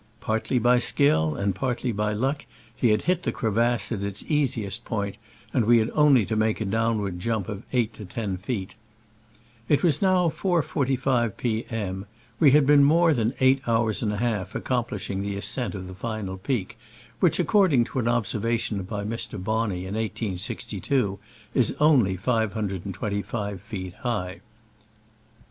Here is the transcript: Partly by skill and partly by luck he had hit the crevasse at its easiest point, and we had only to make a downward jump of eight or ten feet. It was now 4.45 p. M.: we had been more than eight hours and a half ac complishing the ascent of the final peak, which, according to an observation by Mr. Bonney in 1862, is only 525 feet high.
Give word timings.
Partly 0.19 0.57
by 0.57 0.79
skill 0.79 1.35
and 1.35 1.53
partly 1.53 1.91
by 1.91 2.11
luck 2.13 2.47
he 2.75 2.89
had 2.89 3.03
hit 3.03 3.21
the 3.21 3.31
crevasse 3.31 3.91
at 3.91 4.01
its 4.01 4.23
easiest 4.27 4.83
point, 4.83 5.15
and 5.53 5.65
we 5.65 5.77
had 5.77 5.91
only 5.93 6.25
to 6.25 6.35
make 6.35 6.59
a 6.59 6.65
downward 6.65 7.19
jump 7.19 7.47
of 7.47 7.61
eight 7.71 7.99
or 8.01 8.05
ten 8.05 8.37
feet. 8.37 8.73
It 9.69 9.83
was 9.83 10.01
now 10.01 10.29
4.45 10.29 11.37
p. 11.37 11.65
M.: 11.69 12.07
we 12.39 12.49
had 12.49 12.65
been 12.65 12.83
more 12.83 13.13
than 13.13 13.35
eight 13.41 13.61
hours 13.67 14.01
and 14.01 14.11
a 14.11 14.17
half 14.17 14.55
ac 14.55 14.61
complishing 14.63 15.21
the 15.21 15.35
ascent 15.35 15.75
of 15.75 15.85
the 15.87 15.93
final 15.93 16.39
peak, 16.39 16.79
which, 17.19 17.37
according 17.37 17.83
to 17.83 17.99
an 17.99 18.07
observation 18.07 18.81
by 18.81 19.03
Mr. 19.03 19.37
Bonney 19.37 19.85
in 19.85 19.93
1862, 19.93 21.19
is 21.53 21.75
only 21.79 22.17
525 22.17 23.61
feet 23.61 23.93
high. 24.01 24.41